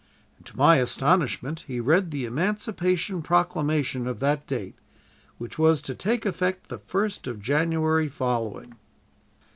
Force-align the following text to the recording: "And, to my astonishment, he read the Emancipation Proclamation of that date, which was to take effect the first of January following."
"And, 0.37 0.45
to 0.47 0.57
my 0.57 0.77
astonishment, 0.77 1.65
he 1.67 1.79
read 1.79 2.09
the 2.09 2.25
Emancipation 2.25 3.21
Proclamation 3.21 4.07
of 4.07 4.19
that 4.19 4.47
date, 4.47 4.73
which 5.37 5.59
was 5.59 5.79
to 5.83 5.93
take 5.93 6.25
effect 6.25 6.69
the 6.69 6.79
first 6.79 7.27
of 7.27 7.39
January 7.39 8.09
following." 8.09 8.73